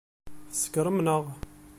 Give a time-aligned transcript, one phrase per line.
[0.51, 1.23] Tsekṛem neɣ?